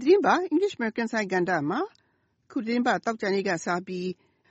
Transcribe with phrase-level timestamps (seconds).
[0.00, 1.80] သတင်းပတ် English American စာကဏ္ဍမှာ
[2.50, 4.08] ခုသတင်းပတ်တောက်ကြနေ့ကစပြီး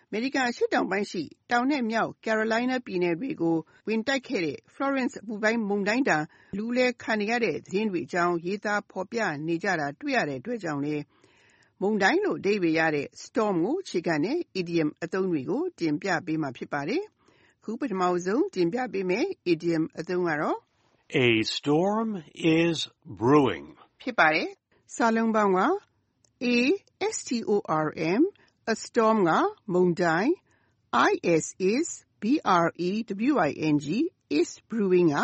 [0.08, 3.58] အမေရိကန် အရှေ့တောင်ပိုင်းရှိ တောင်နဲ့မြောက် Carolina ပြည်နယ်တွေကို
[3.88, 6.24] ဝင်တိုက်ခဲ့တဲ့ Florence အပူပိုင်းမုန်တိုင်းဒဏ်
[6.58, 10.96] လူလဲခံနေရတဲ့ သတင်းတွေအကြောင်း ရေးသားဖော်ပြနေကြတာ တွေ့ရတဲ့အတွက်ကြောင့်လေ
[11.82, 17.04] မုန်တိုင်းလို့ အဓိပ္ပာယ်ရတဲ့ storm ကို အခြေခံတဲ့ idiom အသုံးတွေကို တင်ပြပေးမှာ ဖြစ်ပါတယ်။
[17.64, 20.58] ခု ပထမဆုံး တင်ပြပေးမယ့် idiom အသုံးကတော့
[21.26, 22.10] A storm
[22.60, 22.78] is
[23.22, 23.68] brewing.
[24.02, 24.50] ဖြစ်ပါတယ်။
[24.96, 25.60] စာလုံးပေါင်းက
[26.44, 26.46] A
[27.16, 27.52] S T O
[27.86, 27.88] R
[28.20, 28.22] M
[28.72, 29.32] a storm က
[29.74, 30.34] မုန်တိုင်း
[31.10, 31.12] I
[31.44, 31.88] S is
[32.22, 32.24] B
[32.64, 32.92] R E
[33.32, 33.88] W I N G
[34.40, 35.18] is brewing က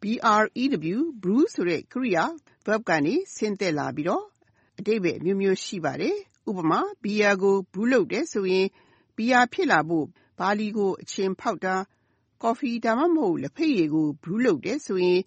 [0.00, 0.04] B
[0.42, 0.64] R E
[0.96, 2.24] W brew ဆိုတဲ့ကရိယာ
[2.66, 4.24] verb ကနေဆင်းသက်လာပြီးတော့
[4.78, 6.16] အဓိပ္ပာယ်အမျိုးမျိုးရှိပါတယ်။
[6.48, 8.66] ဥပမာဘီယာကို brew လုပ်တယ်ဆိုရင်
[9.16, 10.06] ဘီယာဖြစ်လာဖို့
[10.38, 11.74] ဘာလီကိုအချင်းဖောက်တာ
[12.42, 15.20] ကော်ဖီဒါမှမဟုတ်လက်ဖက်ရည်ကို brew လုပ်တယ်ဆိုရင်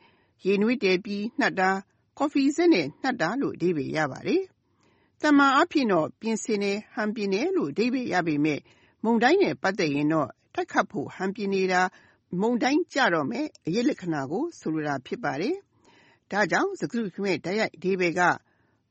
[0.46, 1.72] ရေနွေးတယ်ပြီးနှက်တာ
[2.18, 4.44] ကော်ဖီစက်နဲ့နှက်တာလို့ အဓိပ္ပာယ်ရပါတယ်။
[5.22, 8.60] တမန်အဖြစ်တော့ ပြင်ဆင်တယ် ဟန်ပြင်းတယ်လို့ အဓိပ္ပာယ်ရပေမဲ့
[9.04, 11.82] မုန်တိုင်းနဲ့ ပတ်သက်ရင်တော့တက်ခတ်ဖို့ ဟန်ပြင်းနေတာ
[12.42, 15.56] မုန်တိုင်းကြတော့မယ် အရေးလက္ခဏာကို ဆိုလိုတာ ဖြစ်ပါတယ်။
[16.32, 18.22] ဒါကြောင့် စကားစုရဲ့ တိုက်ရိုက်အဓိပ္ပာယ်က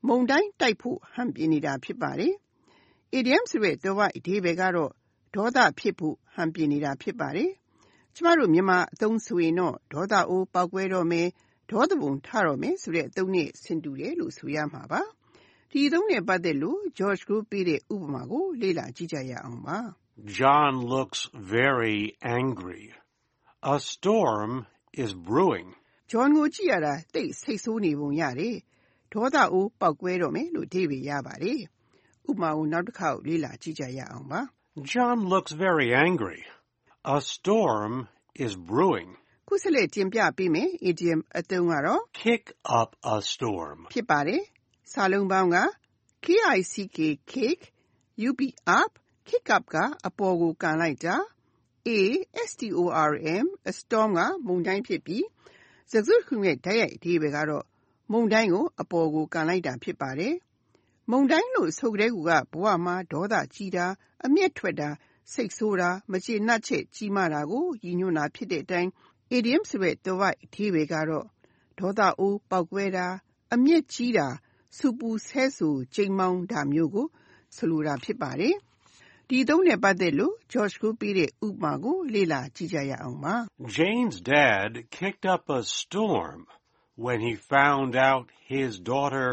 [0.07, 2.33] မုန်တိုင်းတိုက်ဖို့ ဟန်ပြင်းနေတာ ဖြစ်ပါတယ်။
[3.17, 4.91] idiom ဆိုတဲ့တော့အဓိပ္ပာယ်ကတော့
[5.35, 7.49] ဒေါသဖြစ်ဖို့ ဟန်ပြင်းနေတာ ဖြစ်ပါတယ်။
[8.15, 11.27] ကျမတို့ မြန်မာအသုံးဆိုရင်တော့ ဒေါသအိုး ပေါက်ကွဲတော့မယ်
[11.69, 15.01] ဒေါသပုံထတော့မယ်ဆိုတဲ့အသုံးနဲ့ဆင်တူတယ်လို့ဆိုရမှာပါ။
[15.71, 19.77] ဒီအသုံးနဲ့ပတ်သက်လို့ George ကိုပေးတဲ့ဥပမာကိုလေ့လာကြည့်ကြရအောင်ပါ။
[20.37, 21.21] John looks
[21.55, 21.99] very
[22.41, 22.83] angry.
[23.75, 24.51] A storm
[25.03, 25.69] is brewing.
[26.11, 28.55] John ကိုကြည့်ရတာတိတ်ဆိတ်ဆိုးနေပုံရတယ်။
[29.13, 31.59] ဒေါသအိုးပေါက်ကွဲတော့မယ်လို့အဓိပ္ပာယ်ရပါတယ်။
[32.29, 34.41] ဥပမာကိုနောက်တစ်ခေါက်လေ့လာကြည့်ကြရအောင်ပါ။
[34.93, 36.41] John looks very angry.
[37.17, 37.93] A storm
[38.45, 39.09] is brewing.
[39.47, 42.43] ခုဆက်လက်တင်ပြပေးမယ် idiom အသုံးကတော့ Kick
[42.79, 43.79] up a storm.
[43.93, 44.41] ဖြစ်ပါတယ်။
[44.91, 45.57] စာလုံးပေါင်းက
[46.25, 46.39] kick
[47.33, 47.59] kick
[48.29, 48.41] up
[48.79, 48.91] up
[49.29, 49.75] kick up က
[50.07, 51.15] အပေါ်ကို ကန်လိုက်တာ
[51.87, 51.99] a
[52.51, 55.25] storm a storm ကမုန်တိုင်း ဖြစ်ပြီး
[55.91, 57.65] စကားစုတခုရဲ့ တိုက်ရိုက်အဓိပ္ပာယ်ကတော့
[58.11, 60.35] မုန်တိုင်းကို အပေါ်ကို ကန်လိုက်တာ ဖြစ်ပါတယ်။
[61.11, 63.85] မုန်တိုင်းလို့ ဆိုကြတဲ့ကူကဘဝမှာ ဒေါသကြီးတာ
[64.25, 64.89] အမျက်ထွက်တာ
[65.33, 68.89] စိတ်ဆိုးတာ မကျေနပ်ချက် ကြီးမားတာကို ရည်ညွှန်းတာ ဖြစ်တဲ့အတိုင်း
[69.37, 71.25] idiom ဆိုတဲ့ သွယ်ဝိုက်အဓိပ္ပာယ်ကတော့
[71.79, 73.07] ဒေါသအိုးပေါက်ကွဲတာ
[73.53, 74.27] အမျက်ကြီးတာ
[74.77, 77.07] ဆူပူဆဲဆူချိန်မောင်းတာမျိုးကို
[77.55, 78.55] ဆိုလိုတာ ဖြစ်ပါတယ်။
[79.29, 83.35] ဒီသုံးနဲ့ ပတ်သက်လို့ George ကိုပေးတဲ့ ဥပမာကို လေ့လာကြည့်ကြရအောင်ပါ။
[83.77, 86.39] Jane's dad kicked up a storm
[87.05, 89.27] when he found out his daughter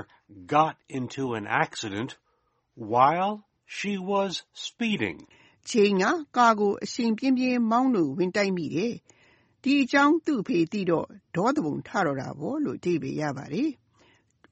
[0.57, 2.11] got into an accident
[2.93, 3.33] while
[3.77, 4.31] she was
[4.67, 5.19] speeding.
[5.71, 6.07] Jane က
[6.37, 8.95] ကားကို အရှိန်ပြင်းပြင်းမောင်းလို့ ဝင်တိုက်မိတယ်။
[9.64, 13.70] ဒီအကြောင်းသူ့အဖေသိတော့ဒေါသပုံထတော့တာပေါ့လို့အဓိပ္ပာယ်ရပါတယ်။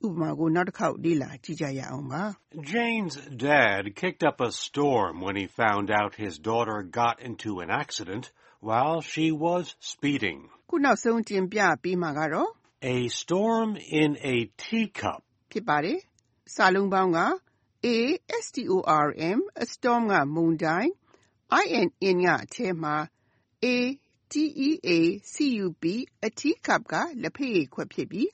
[0.05, 2.23] ဥပမာကိုနောက်တစ်ခေါက်လေ့လာကြည့်ကြရအောင်ပါ။
[2.73, 3.15] Jane's
[3.47, 8.25] dad kicked up a storm when he found out his daughter got into an accident
[8.67, 10.39] while she was speeding.
[10.69, 12.49] ခုနောက်ဆုံးတင်ပြပေးမှာကတော့
[12.95, 13.69] A storm
[14.01, 15.21] in a teacup.
[15.51, 15.99] ဖြစ်ပါတယ်။
[16.55, 17.19] စာလုံးပေါင်းက
[17.85, 17.87] A
[18.43, 18.73] S T O
[19.05, 19.07] R
[19.37, 20.91] M a storm ကမုန်တိုင်း
[21.61, 22.95] I N N ကအထဲမှာ
[23.63, 23.67] A
[24.32, 24.34] T
[24.66, 24.90] E A
[25.32, 25.34] C
[25.64, 25.84] U P
[26.26, 28.28] a teacup ကလက်ဖက်ရည်ခွက်ဖြစ်ပြီး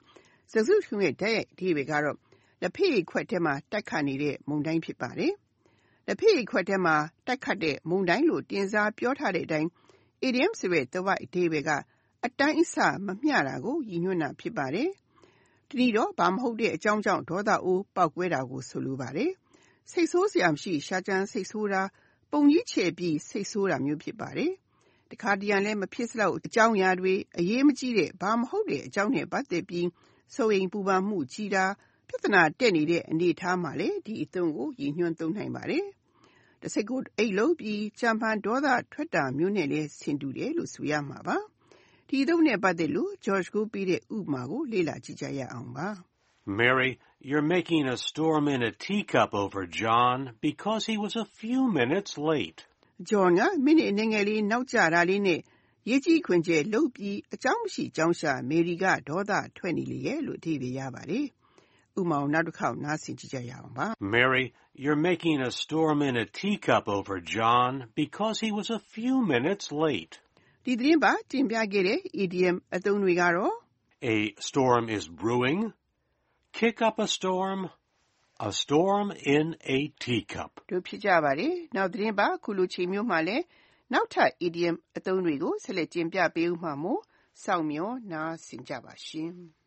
[0.51, 2.17] စကားစုတခုရဲ့ တိုက်ရိုက်အဓိပ္ပာယ်ကတော့
[2.61, 5.33] လက်ဖက်ရည်ခွက်ထဲမှာ တိုက်ခတ်နေတဲ့ မုန်တိုင်း ဖြစ်ပါတယ်။
[6.07, 6.97] လက်ဖက်ရည်ခွက်ထဲမှာ
[7.27, 9.69] တိုက်ခတ်တဲ့ မုန်တိုင်းလို့ တင်စားပြောထားတဲ့အတိုင်း
[10.27, 11.71] idiom ဆိုတဲ့သွယ်ဝိုက်အဓိပ္ပာယ်က
[12.25, 14.91] အတိုင်းအဆမမျှတာကို ရည်ညွှန်းတာ ဖြစ်ပါတယ်။
[15.69, 19.31] တနည်းတော့ ဘာမဟုတ်တဲ့အကြောင်းကြောင့် ဒေါသအိုးပေါက်ကွဲတာကို ဆိုလိုပါတယ်။
[19.91, 21.83] စိတ်ဆိုးစရာမရှိ ရှာကြံစိတ်ဆိုးတာ
[22.31, 24.53] ပုံကြီးချဲပြီး စိတ်ဆိုးတာမျိုး ဖြစ်ပါတယ်။
[25.11, 29.89] တခါတရံလည်းမဖြစ်စလောက် အကြောင်းအရာတွေ အရေးမကြီးတဲ့ ဘာမဟုတ်တဲ့အကြောင်းနဲ့ ပတ်သက်ပြီး
[30.35, 31.65] စိုးရိမ်ပူပန်မှုကြီးတာ
[32.09, 35.85] ပြဿနာတက်နေတဲ့ အနေအထားမှာလေဒီအသုံးကို ရည်ညွှန်းသုံးနိုင်ပါတယ်။
[36.61, 41.37] တစ်စိတ်ကိုအိတ်လုံးပြီး ကြံဖန်ဒေါသထွက်တာမျိုးနဲ့လည်း ဆင်တူတယ်လို့ ဆိုရမှာပါ။
[42.09, 45.89] ဒီအသုံးနဲ့ ပတ်သက်လို့ George ကိုပေးတဲ့ ဥပမာကို လေ့လာကြည့်ကြရအောင်ပါ။
[46.61, 51.73] Mary, you're making a storm in a teacup over John because he was a few
[51.81, 52.61] minutes late.
[53.10, 55.40] John ကမိနစ်အနည်းငယ်လေးနောက်ကျတာလေးနဲ့
[55.90, 61.26] ရေးကြီးခွင်ကျဲလှုပ်ပြီးအကြောင်းမရှိကြောင်းရှာမေရီကဒေါသထွက်နေလေရဲ့လို့အဓိပ္ပာယ်ရပါတယ်။
[62.00, 64.46] ဥပမာကိုနောက်တစ်ခေါက်နားဆင်ကြည့်ကြရအောင်ပါ။ Mary,
[64.84, 67.72] you're making a storm in a teacup over John
[68.04, 70.14] because he was a few minutes late.
[70.66, 73.56] ဒီသတင်းပါတင်ပြခဲ့တဲ့ idiom အသုံးတွေကတော့
[74.16, 74.18] A
[74.48, 75.62] storm is brewing,
[76.60, 77.60] kick up a storm,
[78.49, 79.47] A storm in
[79.77, 80.51] a teacup.
[80.71, 83.37] တို့ဖြစ်ကြပါတယ်။နောက်သတင်းပါခုလိုချိန်မျိုးမှာလဲ
[83.93, 87.03] နောက်ထပ် idiom အသုံးတွေကိုဆက်လက်တင်ပြပေးဦးမှာမို့
[87.45, 89.33] စောင့်မျှော်နားဆင်ကြပါရှင်။